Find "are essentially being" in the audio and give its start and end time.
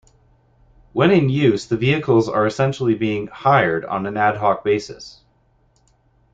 2.27-3.27